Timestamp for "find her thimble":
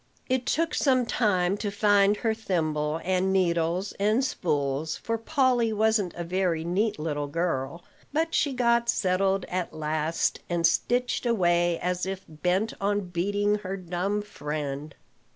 1.69-2.99